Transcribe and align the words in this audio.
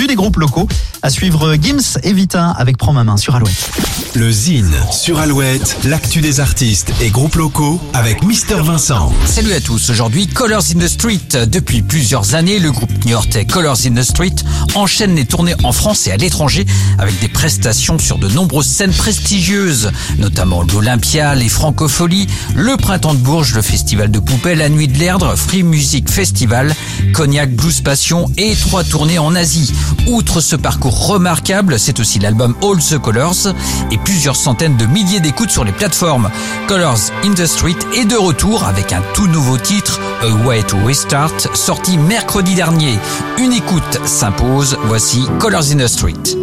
l'actu 0.00 0.06
des 0.06 0.16
groupes 0.16 0.36
locaux. 0.38 0.68
À 1.02 1.10
suivre 1.10 1.54
Gims 1.60 1.98
et 2.02 2.12
Vita 2.12 2.50
avec 2.50 2.76
Prends 2.76 2.92
ma 2.92 3.04
main 3.04 3.16
sur 3.16 3.34
Alouette. 3.34 3.70
Le 4.14 4.30
Zine 4.30 4.74
sur 4.90 5.18
Alouette, 5.18 5.76
l'actu 5.84 6.20
des 6.20 6.40
artistes 6.40 6.92
et 7.00 7.10
groupes 7.10 7.36
locaux 7.36 7.80
avec 7.94 8.22
Mister 8.22 8.56
Vincent. 8.56 9.12
Salut 9.24 9.52
à 9.52 9.60
tous, 9.60 9.90
aujourd'hui 9.90 10.26
Colors 10.26 10.64
in 10.74 10.78
the 10.78 10.88
Street. 10.88 11.46
Depuis 11.46 11.82
plusieurs 11.82 12.34
années, 12.34 12.58
le 12.58 12.70
groupe 12.72 12.90
new-yorkais 13.04 13.44
Colors 13.44 13.78
in 13.86 13.94
the 13.94 14.02
Street 14.02 14.34
enchaîne 14.74 15.14
les 15.14 15.24
tournées 15.24 15.54
en 15.64 15.72
France 15.72 16.06
et 16.06 16.12
à 16.12 16.16
l'étranger 16.16 16.66
avec 16.98 17.18
des 17.20 17.28
prestations 17.28 17.98
sur 17.98 18.18
de 18.18 18.28
nombreuses 18.28 18.66
scènes 18.66 18.92
prestigieuses, 18.92 19.90
notamment 20.18 20.62
l'Olympia, 20.62 21.34
les 21.34 21.48
Francopholies, 21.48 22.26
le 22.54 22.76
Printemps 22.76 23.14
de 23.14 23.20
Bourges, 23.20 23.54
le 23.54 23.62
Festival 23.62 24.10
de 24.10 24.18
Poupée, 24.18 24.54
la 24.54 24.68
Nuit 24.68 24.88
de 24.88 24.98
l'Erdre, 24.98 25.34
Free 25.36 25.62
Music 25.62 26.10
Festival, 26.10 26.74
Cognac 27.14 27.54
Blues 27.54 27.80
Passion 27.80 28.30
et 28.36 28.54
trois 28.54 28.84
tournées 28.84 29.18
en 29.18 29.34
Asie. 29.34 29.72
Outre 30.06 30.40
ce 30.40 30.56
parcours 30.56 31.06
remarquable, 31.06 31.78
c'est 31.78 32.00
aussi 32.00 32.18
l'album 32.18 32.54
All 32.62 32.78
the 32.78 32.98
Colors 32.98 33.54
et 33.90 33.98
plusieurs 33.98 34.36
centaines 34.36 34.76
de 34.76 34.86
milliers 34.86 35.20
d'écoutes 35.20 35.50
sur 35.50 35.64
les 35.64 35.72
plateformes. 35.72 36.30
Colors 36.66 37.10
in 37.24 37.34
the 37.34 37.46
Street 37.46 37.76
est 37.96 38.04
de 38.04 38.16
retour 38.16 38.64
avec 38.64 38.92
un 38.92 39.02
tout 39.14 39.26
nouveau 39.26 39.58
titre, 39.58 40.00
A 40.22 40.46
Way 40.46 40.62
to 40.64 40.76
Restart, 40.84 41.54
sorti 41.54 41.98
mercredi 41.98 42.54
dernier. 42.54 42.98
Une 43.38 43.52
écoute 43.52 44.00
s'impose, 44.04 44.76
voici 44.84 45.24
Colors 45.38 45.70
in 45.72 45.78
the 45.78 45.88
Street. 45.88 46.39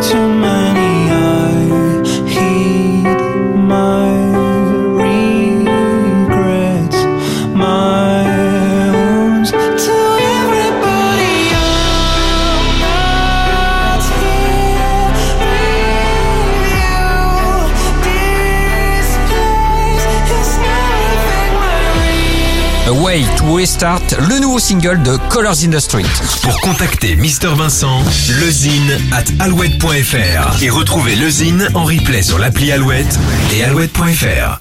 But 0.00 0.14
way 0.14 0.49
A 22.90 22.92
Way 22.92 23.22
to 23.36 23.54
Restart, 23.54 24.02
le 24.28 24.40
nouveau 24.40 24.58
single 24.58 25.00
de 25.04 25.16
Colors 25.28 25.62
in 25.64 25.70
the 25.70 25.78
Street. 25.78 26.06
Pour 26.42 26.60
contacter 26.60 27.14
Mister 27.14 27.46
Vincent, 27.54 28.02
lezine 28.40 28.98
at 29.12 29.26
alouette.fr 29.38 30.60
et 30.60 30.70
retrouver 30.70 31.14
le 31.14 31.30
Zine 31.30 31.68
en 31.74 31.84
replay 31.84 32.22
sur 32.22 32.40
l'appli 32.40 32.72
Alouette 32.72 33.16
et 33.54 33.62
alouette.fr. 33.62 34.60